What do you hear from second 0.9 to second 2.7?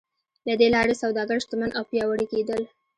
سوداګر شتمن او پیاوړي کېدل.